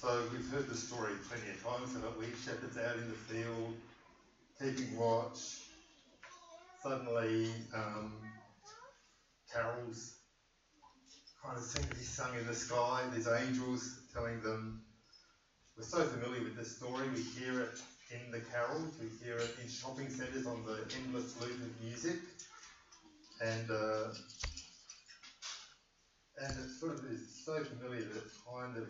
[0.00, 3.74] So we've heard the story plenty of times about wheat shepherds out in the field,
[4.58, 5.58] keeping watch.
[6.82, 8.14] Suddenly, um,
[9.52, 10.14] carols
[11.44, 13.02] kind of seem to be sung in the sky.
[13.12, 14.80] There's angels telling them.
[15.76, 17.06] We're so familiar with this story.
[17.14, 18.94] We hear it in the carols.
[18.98, 22.16] We hear it in shopping centres on the endless loop of music.
[23.42, 24.14] And uh,
[26.38, 28.88] and it sort of is so familiar that it kind of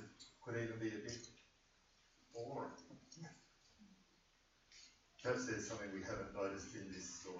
[0.50, 1.26] could even be a bit
[2.34, 2.70] boring.
[5.22, 7.36] Perhaps there's something we haven't noticed in this story.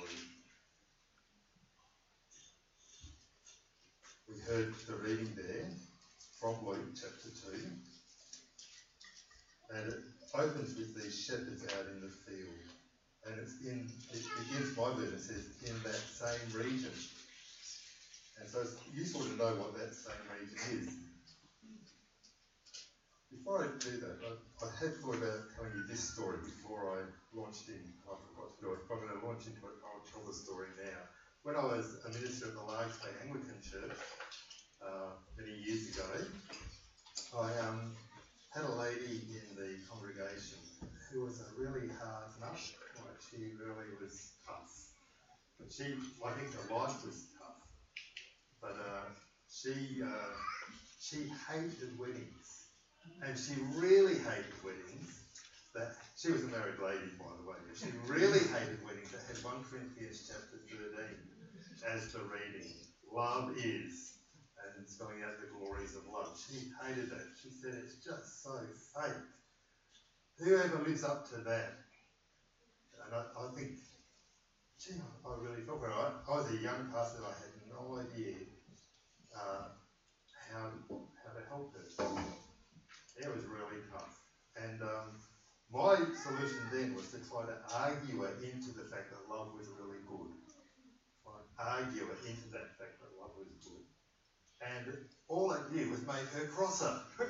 [4.28, 5.66] We heard the reading there
[6.38, 7.66] from Luke chapter 2,
[9.74, 9.98] and it
[10.34, 12.54] opens with these shepherds out in the field.
[13.26, 16.92] And it's in, it begins, my version says, in that same region.
[18.38, 21.09] And so it's useful to know what that same region is.
[23.30, 27.00] Before I do that, I, I had thought about telling you this story before I
[27.36, 27.82] launched in.
[28.06, 28.80] I forgot to do it.
[28.90, 31.00] I'm going to launch into it, I'll tell the story now.
[31.44, 33.96] When I was a minister at the large Bay Anglican Church
[34.84, 36.08] uh, many years ago,
[37.38, 37.96] I um,
[38.50, 40.58] had a lady in the congregation
[41.10, 42.58] who was a really hard nut.
[42.98, 44.70] Like she really was tough.
[45.58, 45.94] But she,
[46.26, 47.56] I think her life was tough.
[48.60, 49.04] but uh,
[49.50, 50.32] she uh,
[51.00, 52.69] she hated weddings,
[53.22, 55.20] and she really hated weddings.
[55.74, 57.56] That she was a married lady, by the way.
[57.74, 59.10] She really hated weddings.
[59.10, 61.16] That had one Corinthians chapter thirteen
[61.86, 62.74] as the reading.
[63.12, 64.12] Love is,
[64.74, 66.30] and spelling out the glories of love.
[66.34, 67.24] She hated that.
[67.34, 68.58] She said it's just so
[68.96, 69.12] fake.
[70.38, 71.70] Whoever lives up to that,
[73.04, 73.70] and I, I think,
[74.80, 75.90] gee, I really felt her.
[75.90, 77.18] I, I was a young pastor.
[77.24, 78.34] I had no idea
[79.36, 79.66] uh,
[80.50, 80.68] how,
[81.24, 81.84] how to help her.
[83.20, 84.16] It was really tough.
[84.56, 85.20] And um,
[85.68, 89.68] my solution then was to try to argue her into the fact that love was
[89.76, 90.32] really good.
[91.22, 93.84] Try argue her into that fact that love was good.
[94.64, 94.96] And
[95.28, 96.96] all I did was make her crosser.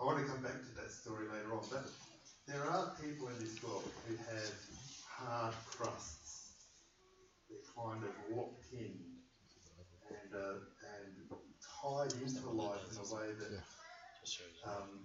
[0.00, 1.86] I want to come back to that story later on, but
[2.46, 4.52] there are people in this world who have
[5.08, 6.52] hard crusts
[7.48, 9.12] They kind of locked in
[10.10, 10.54] and uh,
[11.82, 13.58] tied into life in a way that
[14.70, 15.02] um,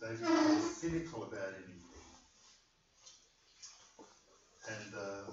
[0.00, 1.84] they become cynical about anything.
[4.68, 5.32] And uh,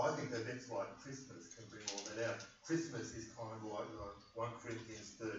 [0.00, 2.40] I think events like Christmas can bring all that out.
[2.64, 5.36] Christmas is kind of like uh, 1 Corinthians 13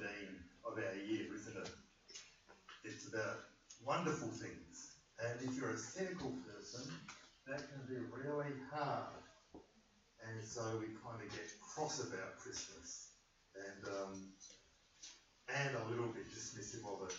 [0.68, 1.70] of our year, isn't it?
[2.84, 3.50] It's about
[3.84, 4.94] wonderful things.
[5.18, 6.94] And if you're a cynical person,
[7.48, 9.20] that can be really hard
[10.28, 13.09] and so we kind of get cross about Christmas
[13.68, 14.14] and um,
[15.50, 17.16] and a little bit dismissive of it.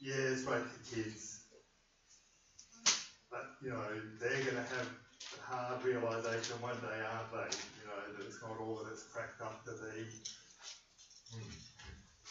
[0.00, 1.40] Yeah, it's great for kids,
[3.30, 3.82] but you know
[4.20, 4.88] they're going to have
[5.34, 7.56] the hard realization one day, aren't they?
[7.80, 10.06] You know that it's not all that it's cracked up to be.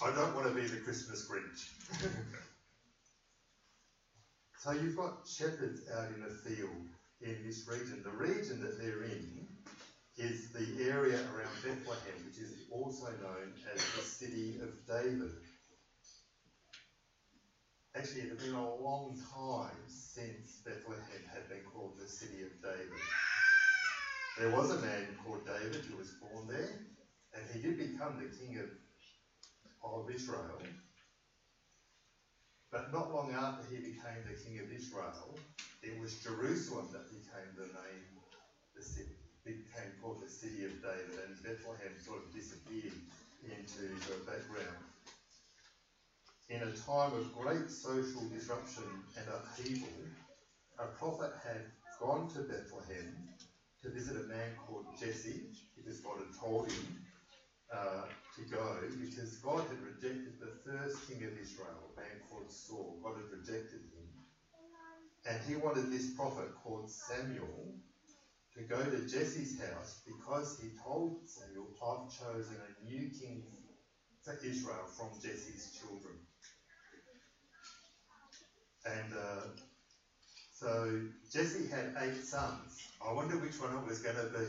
[0.01, 1.69] I don't want to be the Christmas Grinch.
[4.57, 6.87] so you've got shepherds out in the field
[7.21, 8.01] in this region.
[8.03, 9.47] The region that they're in
[10.19, 15.31] is the area around Bethlehem, which is also known as the city of David.
[17.95, 22.51] Actually, it had been a long time since Bethlehem had been called the city of
[22.61, 22.99] David.
[24.37, 26.69] There was a man called David who was born there,
[27.33, 28.69] and he did become the king of,
[29.83, 30.59] of Israel.
[32.71, 35.39] But not long after he became the king of Israel,
[35.81, 38.03] it was Jerusalem that became the name,
[38.75, 39.18] the city
[39.51, 42.99] became called the city of David, and Bethlehem sort of disappeared
[43.43, 44.85] into the background.
[46.49, 48.83] In a time of great social disruption
[49.17, 49.89] and upheaval,
[50.79, 51.61] a prophet had
[51.99, 53.29] gone to Bethlehem
[53.83, 57.05] to visit a man called Jesse, because God had told him
[57.71, 62.51] uh, to go, because God had rejected the first king of Israel, a man called
[62.51, 62.99] Saul.
[63.03, 64.09] God had rejected him.
[65.25, 67.75] And he wanted this prophet called Samuel
[68.69, 73.43] go to Jesse's house because he told Samuel, I've chosen a new king
[74.23, 76.13] for Israel from Jesse's children.
[78.85, 79.47] And uh,
[80.53, 81.01] so
[81.31, 82.77] Jesse had eight sons.
[83.05, 84.45] I wonder which one it was going to be.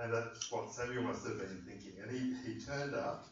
[0.00, 2.00] And that's what Samuel must have been thinking.
[2.02, 3.26] And he, he turned up,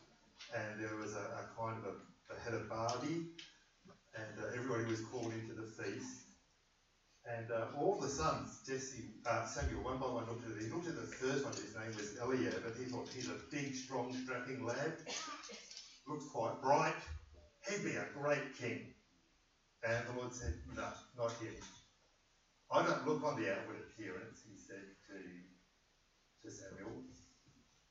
[0.55, 3.27] and there was a, a kind of a, a head of Barbie,
[4.15, 6.22] and uh, everybody was called into the feast.
[7.25, 10.65] And uh, all the sons, Jesse, uh, Samuel, one by one looked at it.
[10.65, 13.39] He looked at the first one, his name was Eliab, and he thought, he's a
[13.51, 14.93] big, strong, strapping lad.
[16.09, 16.99] looks quite bright.
[17.69, 18.91] He'd be a great king.
[19.87, 21.55] And the Lord said, No, not him.
[22.71, 25.17] I don't look on the outward appearance, he said to,
[26.43, 27.03] to Samuel.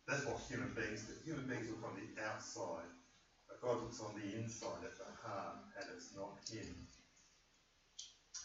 [0.08, 1.14] That's what human beings do.
[1.24, 2.90] Human beings look on the outside,
[3.48, 6.88] but God looks on the inside at the heart, and it's not him.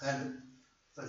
[0.03, 0.43] And
[0.96, 1.02] so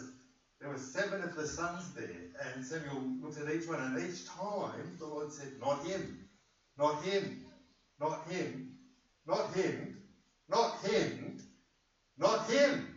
[0.59, 4.27] there were seven of the sons there, and Samuel looked at each one, and each
[4.27, 6.27] time the Lord said, Not him,
[6.77, 7.45] not him,
[7.97, 8.73] not him,
[9.25, 9.95] not him,
[10.49, 11.37] not him,
[12.17, 12.95] not him.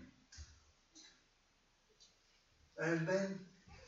[2.79, 3.39] And then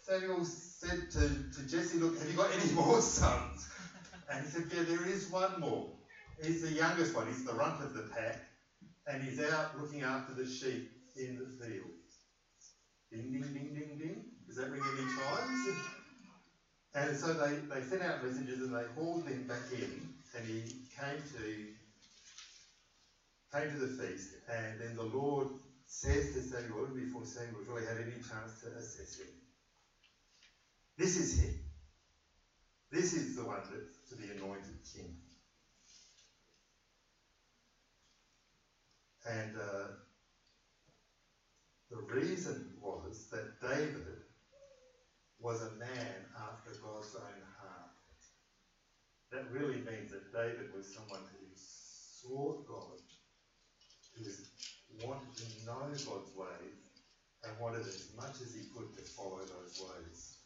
[0.06, 3.66] Samuel said to, to Jesse, Look, have you got any more sons?
[4.30, 5.88] And he said, Yeah, there is one more.
[6.40, 8.38] He's the youngest one, he's the runt of the pack,
[9.08, 11.90] and he's out looking after the sheep in the field.
[13.12, 14.24] Ding, ding, ding, ding, ding.
[14.48, 15.76] Does that ring any chimes?
[16.96, 20.68] And so they, they sent out messengers and they hauled him back in, and he
[20.98, 21.68] came to
[23.54, 25.48] came to the feast, and then the Lord
[25.88, 29.28] says to Samuel, before Samuel really had any chance to assess him,
[30.98, 31.52] This is him.
[32.92, 35.12] This is the one that's to be anointed king.
[39.26, 39.88] And uh,
[41.92, 44.24] the reason was that David
[45.38, 47.90] was a man after God's own heart.
[49.30, 52.98] That really means that David was someone who sought God,
[54.16, 56.80] who wanted to know God's ways,
[57.44, 60.36] and wanted as much as he could to follow those ways.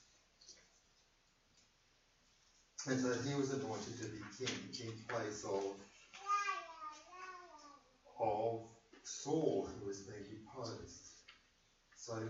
[2.89, 5.63] And so he was anointed to be king in place of,
[8.21, 8.61] of
[9.03, 11.16] Saul, who was being deposed.
[12.07, 12.23] So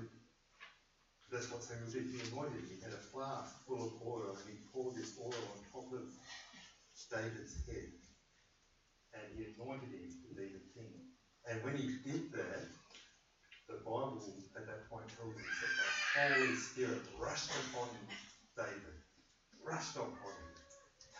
[1.28, 2.08] that's what Samuel did.
[2.08, 2.72] He anointed him.
[2.72, 6.08] He had a flask full of oil and he poured this oil on top of
[7.12, 7.92] David's head.
[9.12, 11.12] And he anointed him to be the king.
[11.44, 12.64] And when he did that,
[13.68, 14.24] the Bible
[14.56, 15.88] at that point tells us that the
[16.24, 17.92] Holy Spirit rushed upon
[18.56, 18.96] David,
[19.60, 20.52] rushed upon him,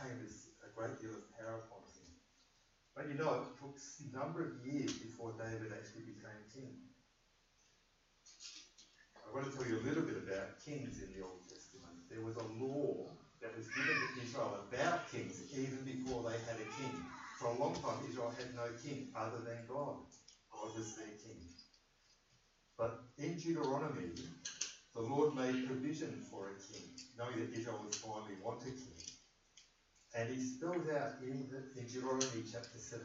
[0.00, 2.08] came as a great deal of power upon him.
[2.96, 6.95] But you know, it took a number of years before David actually became king.
[9.26, 11.98] I want to tell you a little bit about kings in the Old Testament.
[12.08, 13.10] There was a law
[13.42, 16.94] that was given to Israel about kings even before they had a king.
[17.38, 19.98] For a long time, Israel had no king other than God.
[20.48, 21.42] God was their king.
[22.78, 24.14] But in Deuteronomy,
[24.94, 26.86] the Lord made provision for a king,
[27.18, 28.96] knowing that Israel would finally want a king.
[30.16, 33.04] And he spells out in, the, in Deuteronomy chapter 17,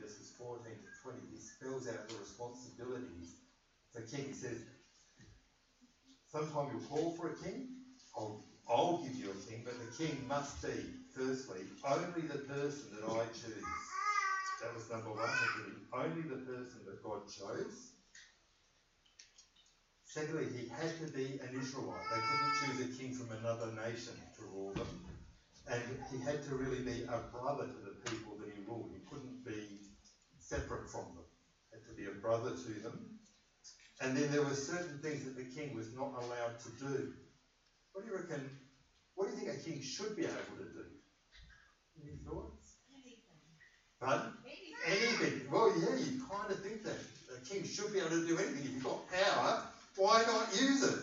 [0.00, 3.36] verses 14 to 20, he spells out the responsibilities
[3.92, 4.32] for king.
[4.32, 4.64] Says,
[6.36, 7.66] Sometime you'll call for a king.
[8.14, 10.68] I'll, I'll give you a king, but the king must be,
[11.16, 13.80] firstly, only the person that I choose.
[14.60, 15.32] That was number one.
[15.94, 17.92] Only the person that God chose.
[20.04, 22.04] Secondly, he had to be an Israelite.
[22.12, 25.06] They couldn't choose a king from another nation to rule them.
[25.72, 25.80] And
[26.12, 28.90] he had to really be a brother to the people that he ruled.
[28.92, 29.88] He couldn't be
[30.38, 31.24] separate from them.
[31.72, 33.15] He had to be a brother to them.
[34.00, 37.12] And then there were certain things that the king was not allowed to do.
[37.92, 38.50] What do you reckon?
[39.14, 40.84] What do you think a king should be able to do?
[42.02, 42.76] Any thoughts?
[42.92, 43.40] Anything.
[44.00, 44.32] Pardon?
[44.86, 45.16] Anything.
[45.24, 45.50] anything.
[45.50, 46.96] Well, yeah, you kind of think that.
[47.36, 48.64] A king should be able to do anything.
[48.64, 49.62] If you've got power,
[49.96, 50.98] why not use it?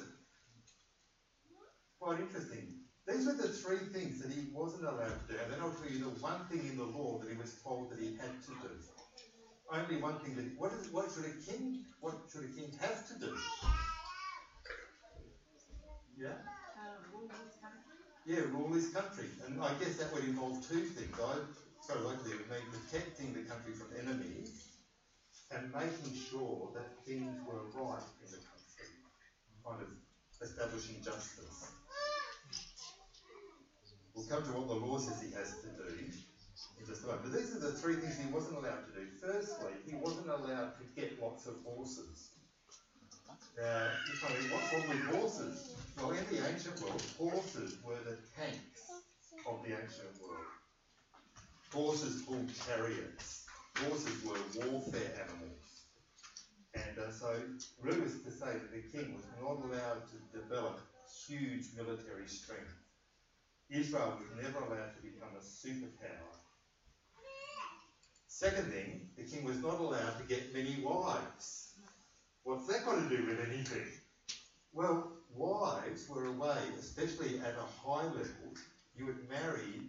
[2.00, 2.80] Quite interesting.
[3.08, 5.40] These were the three things that he wasn't allowed to do.
[5.44, 7.92] And then I'll tell you the one thing in the law that he was told
[7.92, 8.70] that he had to do
[9.74, 13.08] only one thing that what is what should a king what should a king have
[13.08, 13.34] to do?
[16.18, 16.38] Yeah.
[18.26, 21.18] Yeah, rule his country, and I guess that would involve two things.
[21.20, 21.40] I
[21.82, 24.52] so likely it would mean protecting the country from enemies
[25.52, 28.88] and making sure that things were right in the country,
[29.66, 29.90] kind of
[30.42, 31.72] establishing justice.
[34.16, 36.33] We'll come to what the law says he has to do
[36.86, 39.08] just But these are the three things he wasn't allowed to do.
[39.22, 42.30] Firstly, he wasn't allowed to get lots of horses.
[44.30, 45.74] Me, what's wrong with horses?
[45.98, 48.82] Well, in the ancient world, horses were the tanks
[49.46, 50.46] of the ancient world.
[51.72, 53.46] Horses pulled chariots.
[53.78, 55.86] Horses were warfare animals.
[56.74, 57.40] And uh, so,
[57.82, 60.80] was to say that the king was not allowed to develop
[61.28, 62.74] huge military strength.
[63.70, 66.43] Israel was never allowed to become a superpower
[68.44, 71.76] Second thing, the king was not allowed to get many wives.
[72.44, 73.88] What's that got to do with anything?
[74.74, 78.52] Well, wives were a way, especially at a high level,
[78.98, 79.80] you would marry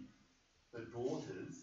[0.71, 1.53] the daughters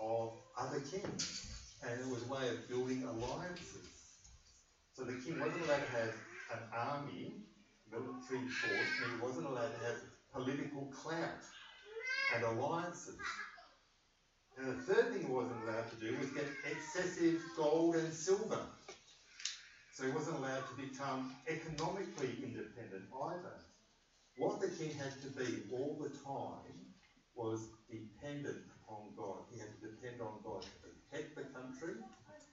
[0.00, 1.44] of other kings.
[1.82, 3.90] And it was a way of building alliances.
[4.94, 6.14] So the king wasn't allowed to have
[6.54, 7.32] an army,
[7.92, 10.00] military force, and he wasn't allowed to have
[10.32, 11.44] political clout
[12.34, 13.18] and alliances.
[14.58, 18.58] And the third thing he wasn't allowed to do was get excessive gold and silver.
[19.94, 23.54] So he wasn't allowed to become economically independent either.
[24.36, 26.74] What the king had to be all the time
[27.34, 29.46] was dependent upon God.
[29.52, 31.94] He had to depend on God to protect the country,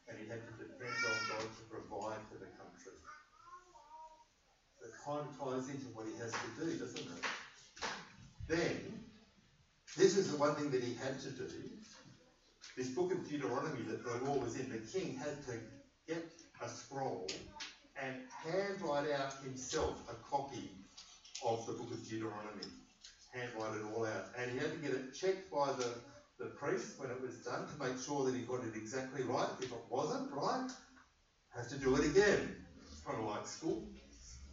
[0.07, 2.97] and he had to depend on God to provide for the country.
[4.85, 7.25] It kind of ties into what he has to do, doesn't it?
[8.47, 9.05] Then,
[9.97, 11.49] this is the one thing that he had to do.
[12.75, 15.53] This book of Deuteronomy that the law was in, the king had to
[16.05, 16.25] get
[16.61, 17.25] a scroll
[18.01, 20.69] and handwrite out himself a copy
[21.45, 22.67] of the book of Deuteronomy.
[23.33, 24.25] Handwrite it all out.
[24.37, 25.87] And he had to get it checked by the,
[26.37, 29.47] the priest when it was done to make sure that he got it exactly right.
[29.61, 30.69] If it wasn't right,
[31.55, 32.57] has to do it again.
[32.91, 33.87] It's kind of like school.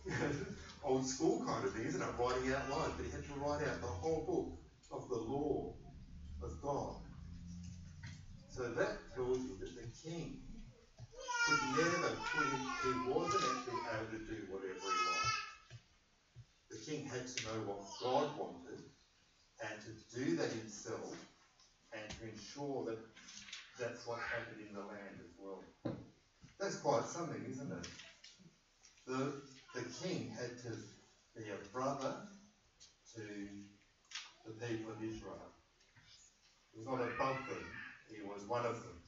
[0.85, 2.09] Old school kind of thing, isn't it?
[2.17, 2.93] Writing out lines.
[2.97, 5.75] But he had to write out the whole book of the law
[6.41, 6.95] of God.
[8.62, 10.38] So that tells you that the king
[11.47, 15.35] could never put in, he wasn't actually able to do whatever he liked.
[16.71, 18.85] The king had to know what God wanted
[19.66, 21.11] and to do that himself
[21.92, 22.99] and to ensure that
[23.81, 25.64] that's what happened in the land as well.
[26.61, 27.88] That's quite something, isn't it?
[29.09, 29.42] The,
[29.75, 30.78] the king had to
[31.35, 32.14] be a brother
[33.16, 33.23] to
[34.47, 35.50] the people of Israel.
[36.73, 37.66] He was not above them,
[38.14, 38.99] he was one of them.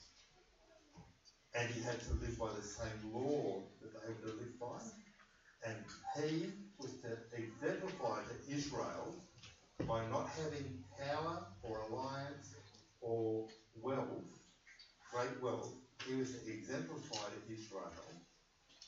[1.55, 4.81] And he had to live by the same law that they had to live by.
[5.67, 5.77] And
[6.17, 6.47] he
[6.79, 9.15] was to exemplify to Israel
[9.87, 12.55] by not having power or alliance
[13.01, 13.47] or
[13.81, 14.25] wealth,
[15.13, 15.73] great wealth.
[16.07, 17.93] He was to exemplify to Israel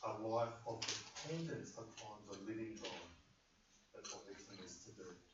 [0.04, 3.08] a life of dependence upon the living God.
[3.94, 5.25] That's what the is to do.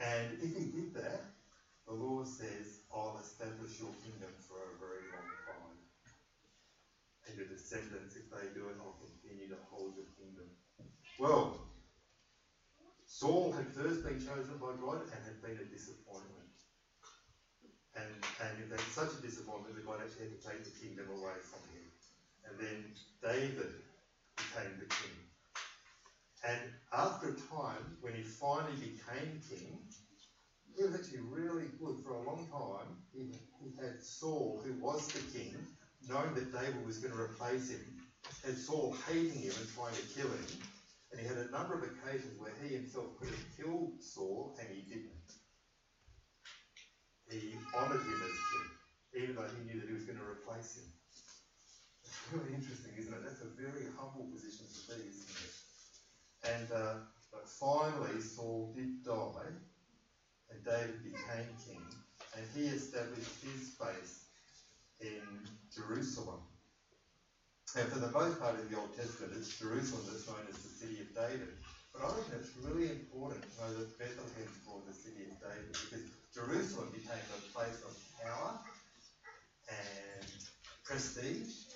[0.00, 1.22] And if he did that,
[1.86, 5.76] the law says, I'll establish your kingdom for a very long time.
[7.28, 10.46] And your descendants, if they do it, I'll continue to hold your kingdom.
[11.20, 11.52] Well,
[13.04, 16.48] Saul had first been chosen by God and had been a disappointment.
[17.96, 21.60] And, and such a disappointment that God actually had to take the kingdom away from
[21.68, 21.84] him.
[22.46, 22.92] And then
[23.22, 23.70] David
[24.38, 25.29] became the king.
[26.42, 26.58] And
[26.92, 29.84] after a time, when he finally became king,
[30.74, 32.96] he was actually really good for a long time.
[33.12, 35.54] He, he had Saul, who was the king,
[36.08, 37.84] knowing that David was going to replace him,
[38.44, 40.48] had Saul hating him and trying to kill him.
[41.12, 44.68] And he had a number of occasions where he himself could have killed Saul, and
[44.72, 45.28] he didn't.
[47.28, 50.78] He honoured him as king, even though he knew that he was going to replace
[50.78, 50.88] him.
[52.02, 53.22] It's really interesting, isn't it?
[53.22, 55.59] That's a very humble position to be, isn't it?
[56.44, 56.94] And uh,
[57.32, 59.52] but finally, Saul did die,
[60.50, 61.82] and David became king,
[62.36, 64.24] and he established his base
[65.00, 65.22] in
[65.74, 66.40] Jerusalem.
[67.76, 70.68] And for the most part of the Old Testament, it's Jerusalem that's known as the
[70.68, 71.54] city of David.
[71.92, 75.70] But I think it's really important to know that Bethlehem's called the city of David
[75.70, 78.58] because Jerusalem became a place of power
[79.68, 80.26] and
[80.84, 81.70] prestige.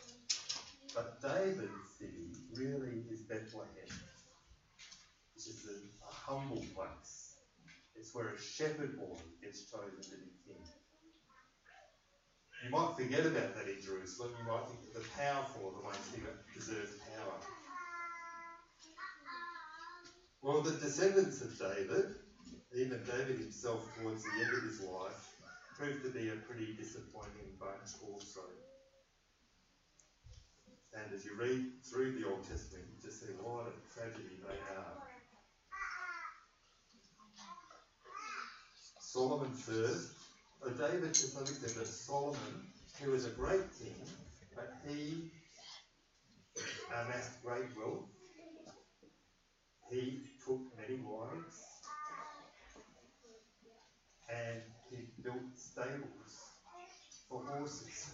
[0.95, 3.91] But David's city really is Bethlehem,
[5.47, 7.35] is a, humble place.
[7.95, 10.65] It's where a shepherd boy gets chosen to be king.
[12.65, 14.33] You might forget about that in Jerusalem.
[14.39, 16.23] You might think that the powerful the ones who
[16.59, 17.37] deserve power.
[20.41, 22.15] Well, the descendants of David,
[22.75, 25.29] even David himself towards the end of his life,
[25.77, 28.41] proved to be a pretty disappointing bunch also.
[30.95, 34.55] And as you read through the Old Testament, you just see what a tragedy they
[34.77, 35.14] are.
[39.15, 40.09] Solomon first,
[40.67, 42.67] uh, David to some extent, but Solomon,
[43.01, 43.95] who was a great king,
[44.57, 45.31] but he
[46.91, 48.03] amassed great wealth.
[49.89, 51.55] He took many wives,
[54.29, 56.35] and he built stables
[57.29, 58.11] for horses.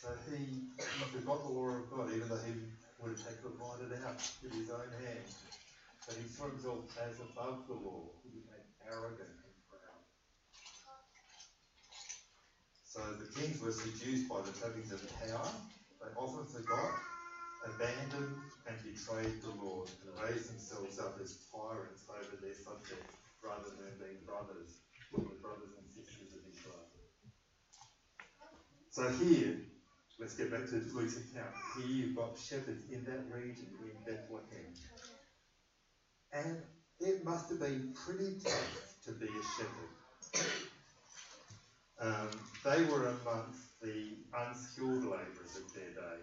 [0.00, 2.54] So he, he forgot the law of God, even though he
[3.02, 5.67] would have to write it out with his own hand.
[6.08, 8.08] But he saw himself as above the law.
[8.24, 10.00] He became arrogant and proud.
[12.88, 15.52] So the kings were seduced by the trappings of power.
[16.00, 16.96] They often forgot
[17.68, 23.12] abandoned and betrayed the Lord and raised themselves up as tyrants over their subjects
[23.44, 24.80] rather than being brothers,
[25.12, 26.88] the brothers and sisters of Israel.
[28.96, 29.60] So here,
[30.18, 31.52] let's get back to Luke's account.
[31.76, 34.72] Here you've got shepherds in that region in Bethlehem.
[36.32, 36.62] And
[37.00, 40.58] it must have been pretty tough to be a shepherd.
[42.00, 42.30] Um,
[42.64, 46.18] they were amongst the unskilled labourers of their day.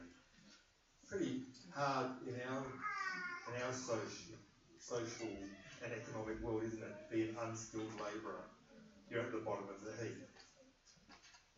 [1.07, 1.41] Pretty
[1.73, 2.63] hard in our
[3.47, 4.35] in our social
[4.79, 5.27] social
[5.83, 7.09] and economic world, isn't it?
[7.09, 8.45] To be an unskilled labourer.
[9.09, 10.17] You're at the bottom of the heap.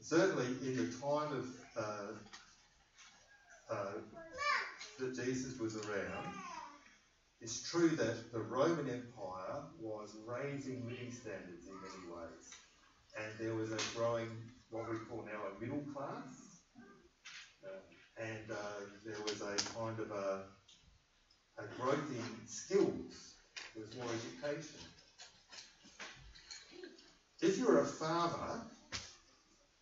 [0.02, 2.14] Certainly in the time of uh,
[3.70, 3.92] uh,
[5.00, 6.28] that Jesus was around,
[7.42, 12.50] it's true that the Roman Empire was raising living standards in many ways,
[13.16, 16.60] and there was a growing, what we call now a middle class,
[17.64, 17.80] uh,
[18.18, 20.42] and uh, there was a kind of a,
[21.58, 23.34] a growth in skills.
[23.74, 24.80] There was more education.
[27.42, 28.62] If you were a farmer,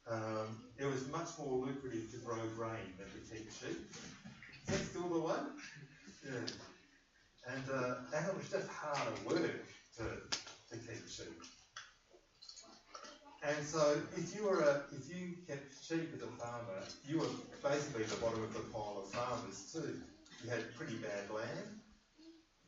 [0.07, 3.79] um, it was much more lucrative to grow grain than to keep sheep.
[4.61, 5.35] Is that still the way?
[6.23, 6.74] Yeah.
[7.47, 7.95] And, uh,
[8.35, 9.65] was just hard work
[9.97, 11.41] to, to keep sheep.
[13.47, 17.27] And so, if you were a, if you kept sheep as a farmer, you were
[17.61, 20.01] basically at the bottom of the pile of farmers too.
[20.43, 21.79] You had pretty bad land,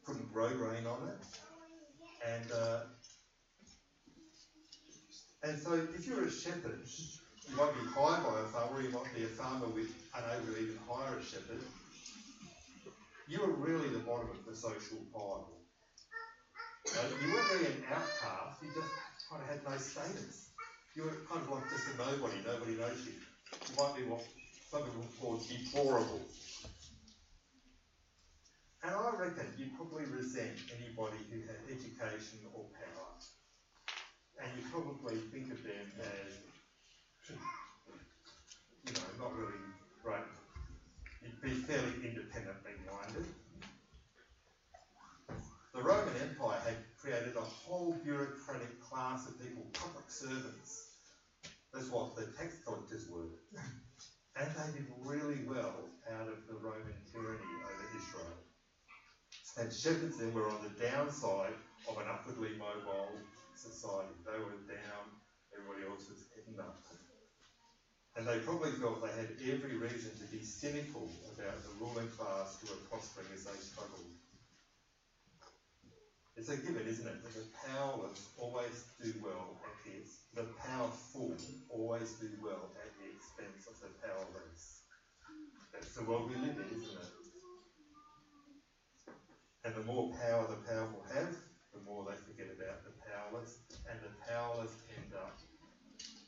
[0.05, 1.25] couldn't grow grain on it,
[2.27, 2.79] and uh,
[5.43, 6.79] and so if you're a shepherd,
[7.50, 10.60] you might be hired by a farmer, you might be a farmer with unable to
[10.60, 11.62] even hire a shepherd.
[13.27, 15.50] You were really the bottom of the social pile.
[17.22, 18.88] You weren't really an outcast, you just
[19.29, 20.48] kind of had no status.
[20.96, 23.19] You were kind of like just a nobody, nobody knows you.
[23.67, 24.22] You might be what
[24.72, 26.22] some people call deplorable.
[28.83, 33.11] And I reckon you probably resent anybody who had education or power.
[34.42, 36.40] And you probably think of them as,
[38.87, 39.59] you know, not really
[40.01, 40.37] great.
[41.27, 43.27] You'd be fairly independently minded.
[45.75, 50.87] The Roman Empire had created a whole bureaucratic class of people, public servants.
[51.74, 53.27] That's what the tax collectors were.
[54.40, 58.37] and they did really well out of the Roman tyranny over Israel.
[59.59, 61.59] And shepherds then were on the downside
[61.90, 63.11] of an upwardly mobile
[63.55, 64.16] society.
[64.25, 65.03] They were down,
[65.51, 66.83] everybody else was heading up.
[68.18, 72.58] And they probably felt they had every reason to be cynical about the ruling class
[72.62, 74.08] who were prospering as they struggled.
[76.38, 80.01] It's a given, isn't it, that the powerless always do well at the
[80.34, 81.36] the powerful
[81.70, 84.82] always do well at the expense of the powerless.
[85.74, 87.10] That's the world we live in, isn't it?
[89.66, 91.36] And the more power the powerful have,
[91.74, 93.58] the more they forget about the powerless,
[93.90, 95.34] and the powerless end up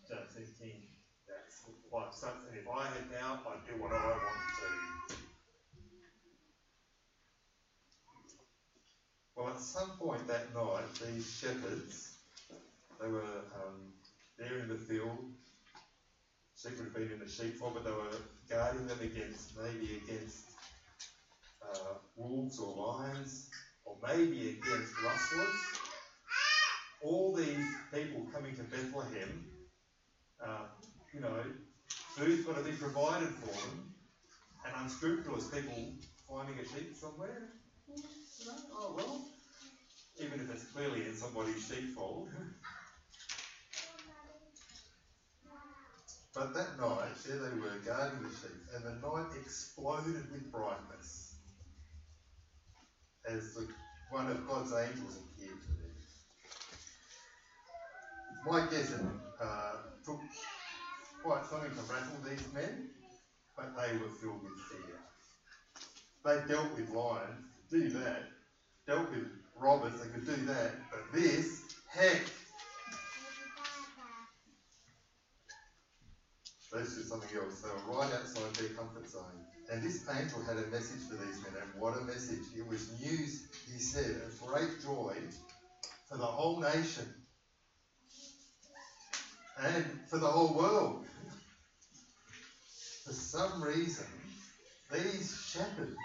[0.07, 0.81] just thinking
[1.27, 2.53] that's like something.
[2.53, 4.67] If I had power, I'd do what I want to.
[9.35, 12.15] Well, at some point that night, these shepherds,
[13.01, 13.91] they were um,
[14.37, 15.17] there in the field.
[16.55, 18.15] Sheep would have been in the sheepfold, but they were
[18.49, 20.45] guarding them against maybe against
[21.61, 23.49] uh, wolves or lions,
[23.83, 25.59] or maybe against rustlers.
[27.01, 29.45] All these people coming to Bethlehem,
[30.41, 30.67] uh,
[31.13, 31.43] you know,
[31.89, 33.93] food's got to be provided for them,
[34.65, 35.83] and unscrupulous people
[36.29, 37.49] finding a sheep somewhere.
[38.73, 39.21] oh well,
[40.19, 42.29] even if it's clearly in somebody's sheepfold.
[46.35, 51.35] But that night, there they were guarding the sheep, and the night exploded with brightness
[53.27, 53.67] as the,
[54.09, 55.95] one of God's angels appeared to them.
[58.45, 59.01] My guess it
[59.41, 60.19] uh, took
[61.23, 62.89] quite something to rattle these men,
[63.57, 64.99] but they were filled with fear.
[66.23, 68.23] They dealt with lions, do that.
[68.87, 70.71] Dealt with robbers, they could do that.
[70.91, 72.21] But this, heck,
[76.71, 77.61] Let's do something else.
[77.61, 79.23] They were right outside their comfort zone.
[79.71, 82.43] And this angel had a message for these men, and what a message.
[82.55, 85.15] It was news, he said, of great joy
[86.07, 87.05] for the whole nation
[89.63, 91.05] and for the whole world.
[93.05, 94.05] For some reason,
[94.91, 95.97] these shepherds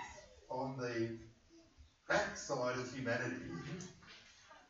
[0.50, 1.18] on the
[2.08, 3.50] backside of humanity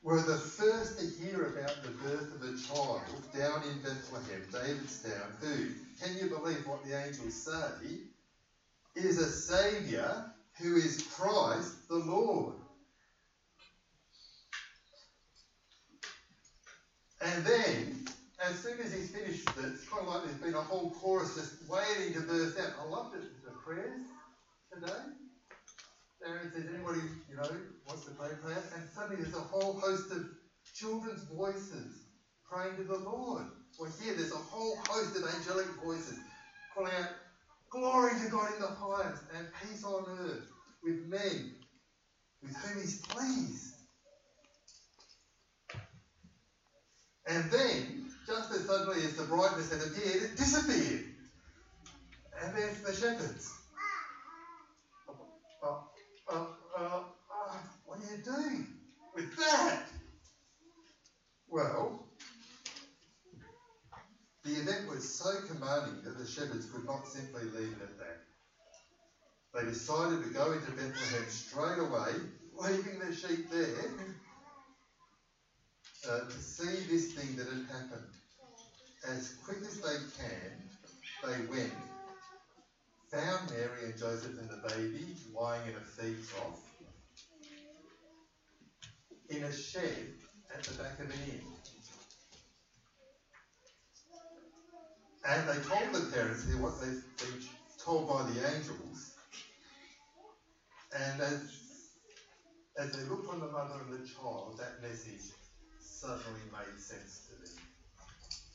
[0.02, 5.02] were the first to hear about the birth of a child down in Bethlehem, David's
[5.02, 5.68] town, who,
[6.00, 8.00] can you believe what the angels say,
[8.94, 12.54] is a Saviour who is Christ the Lord.
[17.20, 18.04] And then,
[18.38, 21.34] as soon as he's finished it, it's kind of like there's been a whole chorus
[21.34, 22.72] just waiting to burst out.
[22.78, 23.22] I loved it.
[23.42, 24.02] The prayers
[24.70, 25.23] today.
[26.54, 27.48] Aaron says, anybody, you know,
[27.86, 28.54] wants to pray, pray.
[28.76, 30.26] And suddenly there's a whole host of
[30.74, 32.06] children's voices
[32.48, 33.44] praying to the Lord.
[33.78, 36.18] Well, here there's a whole host of angelic voices
[36.74, 37.10] calling out,
[37.70, 40.46] Glory to God in the highest, and peace on earth
[40.82, 41.54] with men
[42.40, 43.74] with whom he's pleased.
[47.26, 51.04] And then, just as suddenly as the brightness had appeared, it disappeared.
[52.42, 53.52] And there's the shepherds.
[55.62, 55.76] Uh,
[56.30, 56.44] uh,
[56.76, 58.66] uh, uh, what are you doing
[59.14, 59.86] with that?
[61.48, 62.06] Well,
[64.44, 68.20] the event was so commanding that the shepherds could not simply leave it at that.
[69.54, 72.14] They decided to go into Bethlehem straight away,
[72.52, 73.90] leaving their sheep there,
[76.08, 78.10] uh, to see this thing that had happened.
[79.06, 80.68] As quick as they can,
[81.22, 81.72] they went,
[83.14, 86.58] found Mary and Joseph and the baby lying in a feed trough
[89.28, 90.14] in a shed
[90.52, 91.40] at the back of an inn.
[95.24, 97.40] And they told the parents here what they've been
[97.78, 99.12] told by the angels.
[100.92, 101.40] And as,
[102.76, 105.30] as they looked on the mother and the child, that message
[105.80, 107.64] suddenly made sense to them.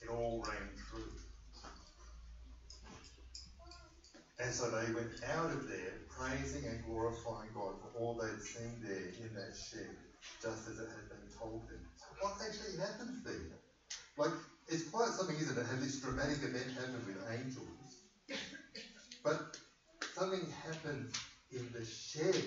[0.01, 1.28] It all rang true.
[4.39, 8.79] And so they went out of there praising and glorifying God for all they'd seen
[8.81, 9.91] there in that shed,
[10.41, 11.83] just as it had been told them.
[11.99, 13.59] So what actually happened there?
[14.17, 14.31] Like,
[14.67, 15.65] it's quite something, isn't it?
[15.65, 18.39] Have this dramatic event happen with angels,
[19.23, 19.59] but
[20.15, 21.11] something happened
[21.51, 22.39] in the shed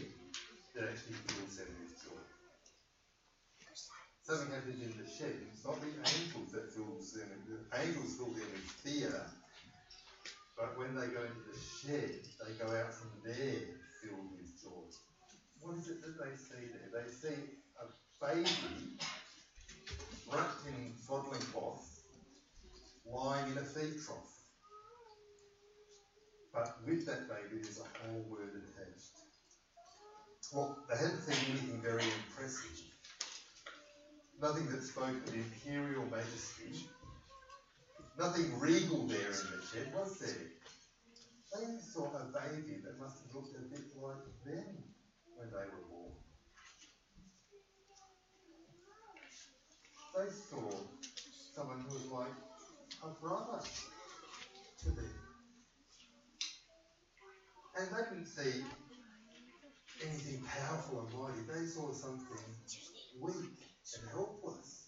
[0.74, 2.24] that actually fills them with joy.
[4.22, 5.36] Something happens in the shed.
[5.52, 7.28] It's not the angels that fills them.
[7.44, 9.12] The angels fill them with fear,
[10.56, 14.86] but when they go into the shed, they go out from there filled with joy.
[15.60, 17.02] What is it that they see there?
[17.02, 17.36] They see
[17.80, 17.86] a
[18.24, 18.98] baby
[20.30, 22.02] wrapped in swaddling cloth
[23.06, 24.32] lying in a feed trough.
[26.52, 29.12] But with that baby, there's a whole word attached.
[30.52, 32.78] Well, they hadn't seen anything very impressive.
[34.40, 36.86] Nothing that spoke of imperial majesty.
[38.18, 40.48] Nothing regal there in the shed, was there?
[41.54, 44.84] They saw a baby that must have looked a bit like them
[45.36, 46.12] when they were born.
[50.14, 50.70] They saw
[51.54, 52.36] someone who was like
[53.02, 53.60] a brother
[54.82, 55.14] to them.
[57.78, 58.62] And they didn't see
[60.02, 61.42] anything powerful and mighty.
[61.48, 62.38] They saw something
[63.20, 63.58] weak
[63.94, 64.81] and helpless.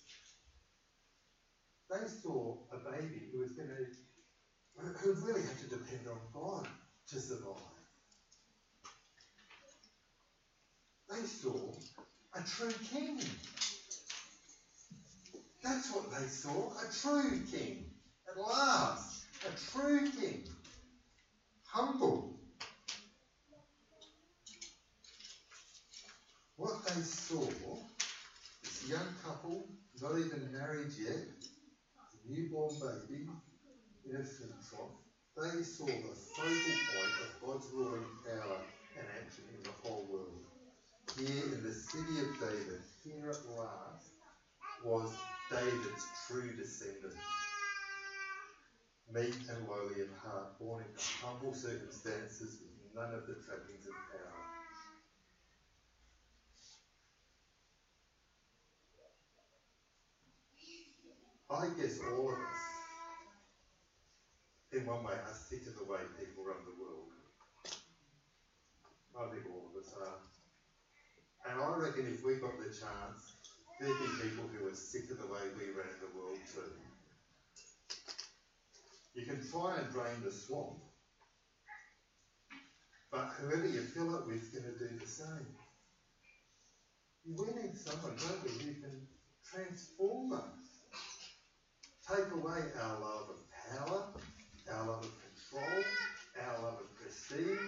[1.94, 6.66] They saw a baby who was going to, who really have to depend on God
[7.10, 7.54] to survive.
[11.08, 11.54] They saw
[12.34, 13.20] a true king.
[15.62, 17.84] That's what they saw, a true king.
[18.28, 20.48] At last, a true king.
[21.66, 22.34] Humble.
[26.56, 27.46] What they saw,
[28.64, 29.68] this young couple,
[30.00, 31.53] not even married yet,
[32.26, 33.28] newborn baby
[34.04, 34.50] in a feed
[35.36, 38.58] they saw the focal point of God's ruling power
[38.96, 40.44] and action in the whole world.
[41.18, 44.12] Here in the city of David, here at last,
[44.84, 45.10] was
[45.50, 47.14] David's true descendant.
[49.12, 50.90] Meek and lowly in heart, born in
[51.22, 54.33] humble circumstances with none of the trappings of power.
[61.54, 62.62] I guess all of us,
[64.72, 67.10] in one way, are sick of the way people run the world.
[69.16, 70.18] I think all of us are.
[71.52, 73.36] And I reckon if we got the chance,
[73.80, 76.74] there'd be people who are sick of the way we ran the world too.
[79.14, 80.78] You can try and drain the swamp,
[83.12, 85.46] but whoever you fill it with is going to do the same.
[87.38, 89.02] We need someone, don't we, who can
[89.44, 90.73] transform us.
[92.06, 94.04] Take away our love of power,
[94.70, 95.84] our love of control,
[96.42, 97.58] our love of prestige,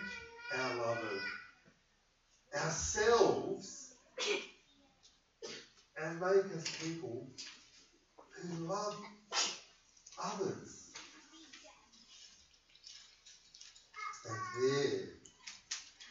[0.59, 3.94] our love of ourselves,
[6.03, 7.27] and make us people
[8.33, 8.96] who love
[10.22, 10.92] others.
[14.29, 15.01] And there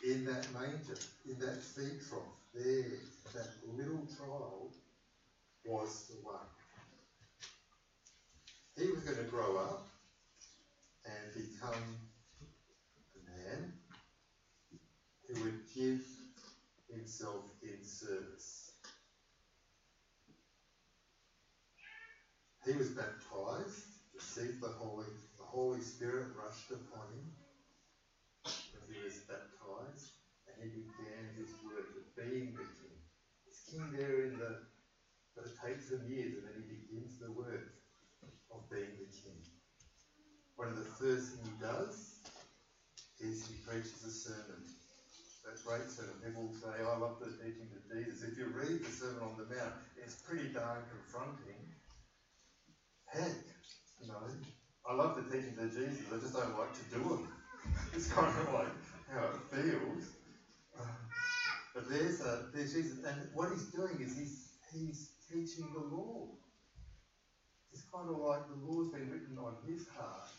[0.03, 2.99] in that manger, in that feed trough, there,
[3.33, 4.73] that little child
[5.65, 6.64] was the one.
[8.77, 9.88] He was going to grow up
[11.05, 12.01] and become
[13.15, 13.71] a man
[15.27, 16.03] who would give
[16.89, 18.71] himself in service.
[22.65, 23.85] He was baptized,
[24.15, 25.07] received the Holy,
[25.39, 27.31] the Holy Spirit rushed upon him
[28.71, 30.09] when he was baptized,
[30.47, 32.97] and he began his work of being the king.
[33.45, 34.57] He's king there in the,
[35.35, 37.65] but it takes him years, and then he begins the work
[38.69, 39.39] being the king.
[40.55, 42.19] One of the first things he does
[43.19, 44.63] is he preaches a sermon.
[45.45, 46.15] That great sermon.
[46.23, 48.23] People say, oh, I love the teaching of Jesus.
[48.23, 51.61] If you read the Sermon on the Mount, it's pretty darn confronting.
[53.05, 53.35] Heck,
[54.01, 54.25] you know,
[54.89, 57.27] I love the teaching of Jesus, I just don't like to do them.
[57.93, 58.73] It's kind of like
[59.09, 60.05] how it feels.
[61.73, 66.27] But there's, a, there's Jesus, and what he's doing is he's, he's teaching the law.
[67.75, 70.31] It's kind of like the law's been written on his heart,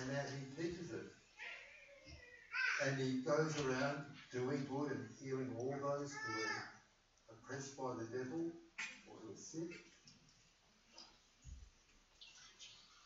[0.00, 1.12] and now he teaches it.
[2.88, 4.00] And he goes around
[4.32, 8.48] doing good and healing all those who are oppressed by the devil
[9.12, 9.76] or who are sick.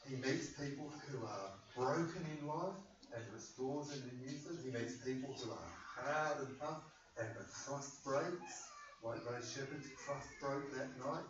[0.07, 2.79] He meets people who are broken in life
[3.13, 4.57] and restores and renews them.
[4.63, 6.79] He meets people who are hard and tough
[7.19, 8.71] and the trust breaks,
[9.03, 11.27] like those shepherds' trust broke that night.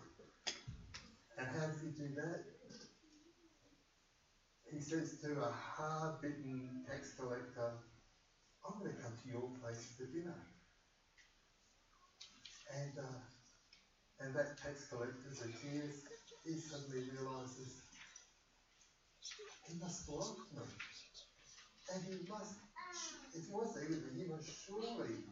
[1.40, 2.44] And how does he do that?
[4.70, 7.81] He says to a hard bitten tax collector,
[8.61, 10.37] I'm going to come to your place for dinner.
[12.76, 13.20] And, uh,
[14.20, 16.05] and that tax collector, Zacchaeus,
[16.44, 17.88] he suddenly realizes
[19.66, 20.64] he must like me.
[21.94, 22.55] And he must,
[23.35, 25.24] If it was even, he must surely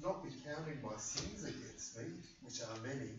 [0.00, 2.04] not be counting my sins against me,
[2.42, 3.12] which are many.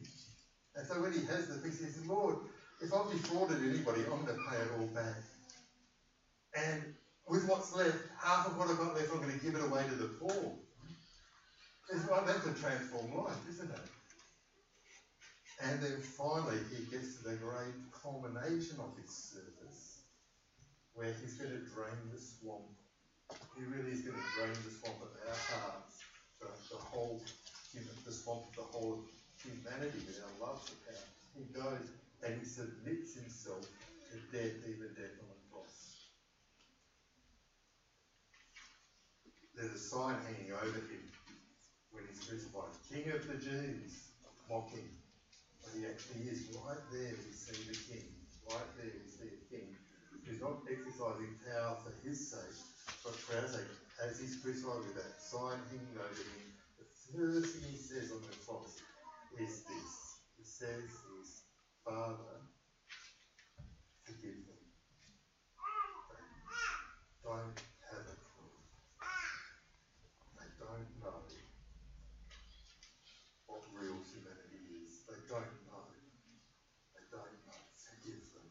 [0.79, 2.37] And so when he has the peace, he says, Lord,
[2.79, 5.19] if I've defrauded anybody, I'm going to pay it all back.
[6.55, 6.95] And
[7.27, 9.83] with what's left, half of what I've got left, I'm going to give it away
[9.83, 10.55] to the poor.
[11.91, 13.87] That's a transformed life, isn't it?
[15.67, 19.99] And then finally, he gets to the great culmination of his service,
[20.93, 22.71] where he's going to drain the swamp.
[23.57, 25.99] He really is going to drain the swamp of our hearts,
[26.39, 27.21] the, whole,
[28.05, 29.03] the swamp of the whole
[29.43, 31.05] humanity with our loves of our.
[31.35, 31.87] He goes
[32.25, 36.09] and he submits himself to death, even death on the cross.
[39.55, 41.07] There's a sign hanging over him
[41.91, 44.11] when he's crucified, King of the Jews,
[44.49, 44.89] mocking.
[45.63, 47.13] But he actually is right there.
[47.15, 48.07] We see the King.
[48.49, 49.75] Right there, we see the King
[50.25, 52.61] who's not exercising power for his sake,
[53.03, 53.73] but for our sake.
[54.05, 58.21] As he's crucified with that sign hanging over him, the first thing he says on
[58.21, 58.79] the cross
[59.37, 59.91] is this.
[60.37, 61.43] He says is,
[61.85, 62.41] Father,
[64.05, 64.63] forgive them.
[66.09, 67.61] They don't
[67.91, 68.57] have a clue.
[70.39, 71.21] They don't know
[73.47, 75.05] what real humanity is.
[75.05, 75.85] They don't know.
[76.95, 77.59] They don't know.
[77.77, 78.47] Forgive them.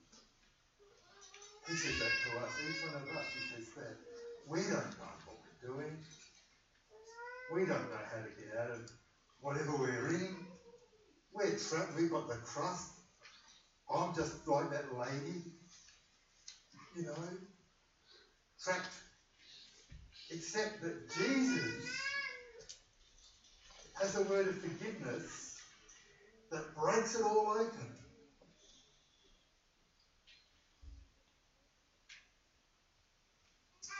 [1.66, 3.26] He says that to us, each one of us.
[3.34, 3.96] He says that.
[4.48, 5.98] We don't know what we're doing.
[7.52, 8.90] We don't know how to get out of
[9.40, 10.47] whatever we're in.
[11.32, 11.94] We're trapped.
[11.94, 12.88] We've got the crust.
[13.90, 15.42] I'm just like that lady,
[16.96, 17.24] you know,
[18.62, 18.96] trapped.
[20.30, 21.86] Except that Jesus
[24.00, 25.56] has a word of forgiveness
[26.50, 27.90] that breaks it all open.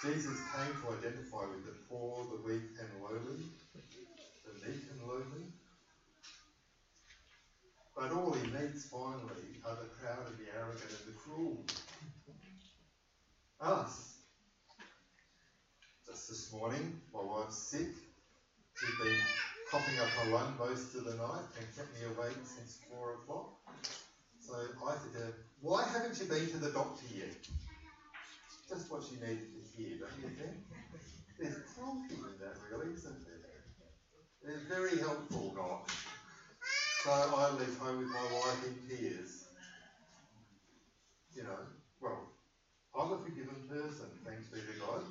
[0.03, 3.45] Jesus came to identify with the poor, the weak and lowly,
[4.45, 5.49] the meek and lowly.
[7.99, 11.59] But all he meets finally are the proud and the arrogant and the cruel.
[13.61, 14.23] Us.
[16.07, 17.91] Just this morning, my wife's sick.
[18.79, 19.19] She's been
[19.69, 23.59] coughing up her lung most of the night and kept me awake since four o'clock.
[24.39, 27.35] So I said to her, Why haven't you been to the doctor yet?
[28.69, 30.55] Just what she needed to hear, don't you think?
[31.37, 34.55] There's cruelty in that, really, isn't there?
[34.55, 35.91] It's very helpful, not.
[37.05, 39.45] So I leave home with my wife in tears.
[41.33, 41.59] You know,
[42.01, 42.27] well,
[42.99, 45.05] I'm a forgiven person, thanks be to God.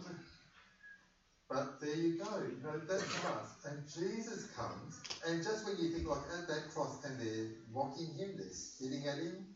[1.50, 3.66] But there you go, you know, that's us.
[3.66, 8.14] And Jesus comes, and just when you think like at that cross and they're mocking
[8.18, 9.56] him, they're spitting at him,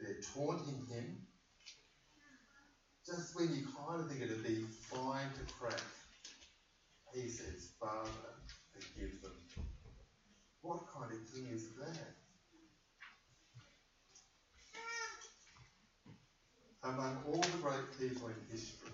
[0.00, 1.18] they're taunting him,
[3.04, 5.82] just when you kind of think it'd be fine to crack,
[10.66, 12.10] what kind of king is that?
[16.82, 18.90] Among all the great people in history,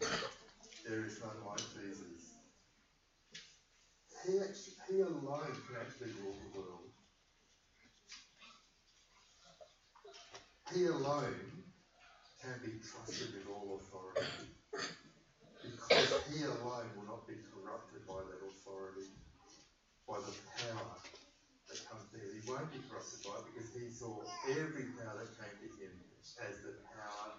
[0.86, 2.36] there is none like Jesus.
[4.26, 6.92] He, actually, he alone can actually rule the world.
[10.74, 11.64] He alone
[12.42, 14.52] can be trusted with all authority
[15.64, 19.08] because he alone will not be corrupted by that authority,
[20.06, 21.21] by the power
[21.72, 22.28] that comes to him.
[22.36, 24.12] He won't be it because he saw
[24.44, 25.92] every power that came to him
[26.44, 27.32] as the power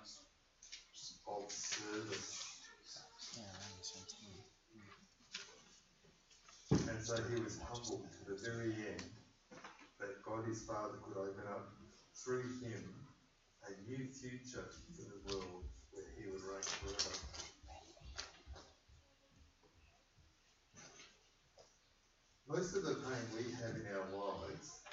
[1.29, 2.41] of service.
[6.89, 9.05] And so he was humbled to the very end
[9.99, 11.69] that God his Father could open up
[12.15, 12.81] through him
[13.69, 14.65] a new future
[14.97, 17.32] for the world where he would reign forever.
[22.47, 24.83] Most of the pain we have in our lives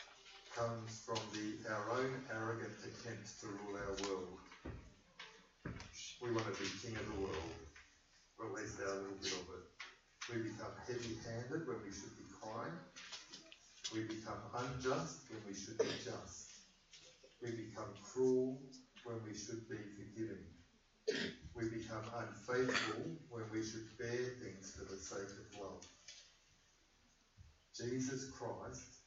[0.54, 4.38] comes from the, our own arrogant attempts to rule our world.
[6.22, 7.50] We want to be king of the world,
[8.38, 9.66] or at least our little bit of it.
[10.30, 12.78] We become heavy handed when we should be kind.
[13.92, 16.62] We become unjust when we should be just.
[17.42, 18.62] We become cruel
[19.02, 20.46] when we should be forgiving.
[21.56, 25.82] We become unfaithful when we should bear things for the sake of love.
[27.80, 28.98] Jesus Christ,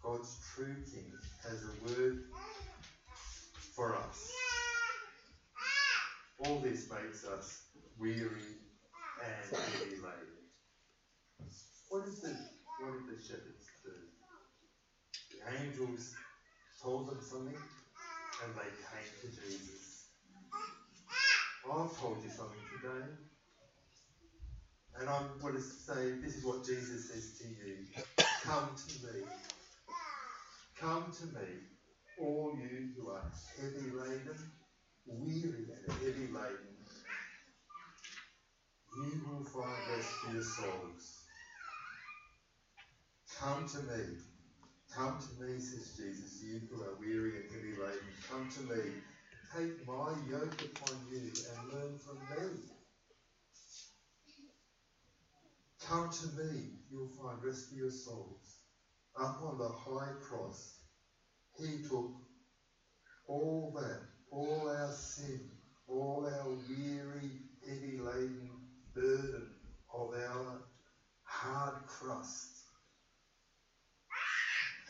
[0.00, 2.24] God's true King, has a word
[3.74, 4.32] for us.
[6.38, 7.62] All this makes us
[7.98, 8.60] weary
[9.24, 10.38] and heavy laden.
[11.88, 12.36] What is the
[12.80, 13.90] what did the shepherds do?
[15.30, 16.14] The angels
[16.80, 20.06] told them something and they came to Jesus.
[21.64, 23.06] I've told you something today.
[25.00, 27.86] And I want to say this is what Jesus says to you.
[28.44, 29.24] Come to me.
[30.82, 31.46] Come to me,
[32.18, 33.22] all you who are
[33.56, 34.36] heavy laden,
[35.06, 36.72] weary and heavy laden.
[38.96, 41.22] You will find rest for your souls.
[43.38, 44.04] Come to me.
[44.92, 48.08] Come to me, says Jesus, you who are weary and heavy laden.
[48.28, 48.82] Come to me.
[49.56, 52.71] Take my yoke upon you and learn from me.
[55.86, 58.58] Come to me, you'll find rest for your souls.
[59.18, 60.78] Up on the high cross,
[61.58, 62.12] he took
[63.28, 65.50] all that, all our sin,
[65.88, 67.30] all our weary,
[67.66, 68.50] heavy laden
[68.94, 69.50] burden
[69.92, 70.62] of our
[71.24, 72.62] hard crust.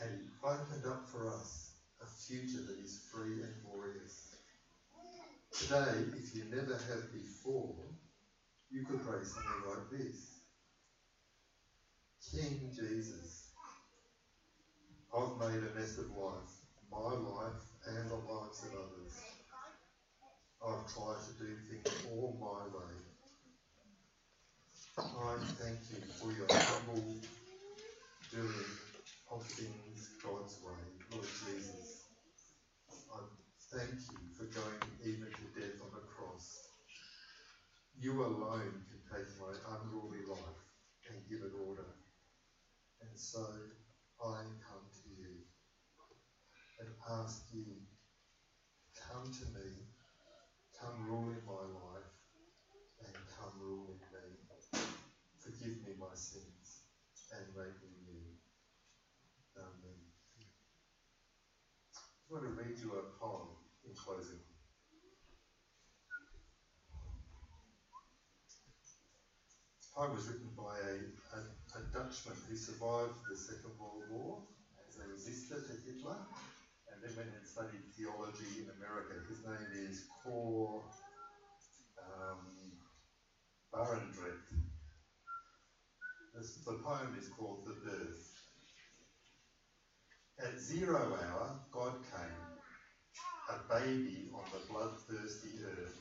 [0.01, 4.35] And he opened up for us a future that is free and glorious.
[5.51, 7.75] Today, if you never have before,
[8.69, 10.32] you could pray something like this.
[12.33, 13.49] King Jesus,
[15.15, 16.49] I've made a mess of life,
[16.89, 19.13] my life and the lives of others.
[20.65, 22.95] I've tried to do things all my way.
[24.97, 27.05] I thank you for your humble
[28.31, 28.65] doing
[29.29, 32.05] of things God's way, Lord Jesus.
[33.13, 33.19] I
[33.77, 36.65] thank you for going even to death on the cross.
[37.99, 40.61] You alone can take my unruly life
[41.11, 41.85] and give it order.
[43.03, 43.43] And so
[44.23, 45.43] I come to you
[46.79, 47.65] and ask you,
[48.95, 49.91] come to me,
[50.79, 52.15] come rule in my life,
[53.03, 54.79] and come rule in me.
[55.37, 56.87] Forgive me my sins
[57.35, 58.23] and make me new.
[59.57, 59.99] Amen.
[61.99, 63.49] I want to read you a poem
[63.83, 64.39] in closing.
[69.77, 71.52] This poem was written by a, a
[71.93, 74.41] Dutchman who survived the Second World War
[74.89, 76.17] as a resistor to Hitler
[76.91, 79.13] and then went and studied theology in America.
[79.29, 80.81] His name is Cor
[82.01, 82.73] um.
[86.35, 88.33] This, the poem is called The Birth.
[90.39, 92.43] At zero hour, God came,
[93.49, 95.99] a baby on the bloodthirsty earth,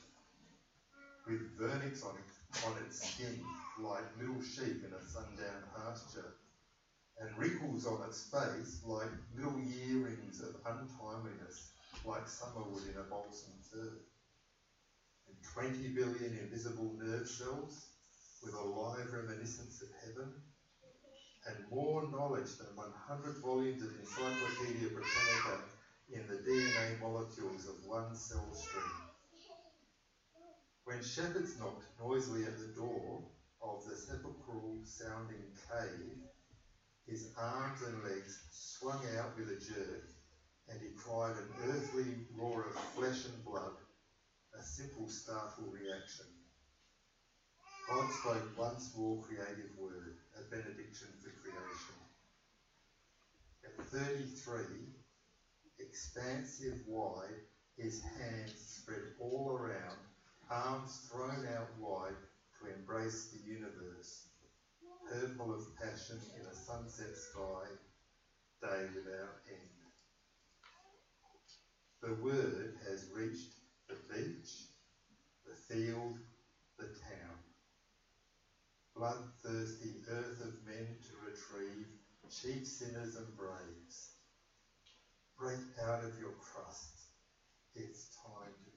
[1.28, 3.42] with vernix on, it, on its skin
[3.78, 6.32] like little sheep in a sundown pasture,
[7.18, 11.68] and wrinkles on its face like little earrings of untimeliness,
[12.04, 13.90] like summerwood in a balsam fir.
[15.28, 17.88] And 20 billion invisible nerve cells
[18.42, 20.40] with a live reminiscence of heaven,
[21.46, 25.62] and more knowledge than 100 volumes of Encyclopedia Britannica
[26.08, 29.11] in the DNA molecules of one cell stream.
[30.84, 33.30] When shepherds knocked noisily at the door
[33.62, 36.18] of the sepulchral sounding cave,
[37.06, 40.02] his arms and legs swung out with a jerk,
[40.68, 43.74] and he cried an earthly roar of flesh and blood,
[44.58, 46.26] a simple startled reaction.
[47.88, 51.96] God spoke once more creative word, a benediction for creation.
[53.64, 54.64] At 33,
[55.80, 57.38] expansive wide,
[57.78, 60.06] his hands spread all around,
[60.52, 62.20] arms thrown out wide
[62.60, 64.28] to embrace the universe,
[65.08, 67.64] purple of passion in a sunset sky,
[68.62, 69.80] day without end.
[72.02, 73.56] The word has reached
[73.88, 74.66] the beach,
[75.46, 76.18] the field,
[76.78, 77.40] the town.
[78.96, 81.88] Bloodthirsty earth of men to retrieve,
[82.30, 84.10] chief sinners and braves.
[85.38, 87.06] Break out of your crust.
[87.74, 88.71] It's time to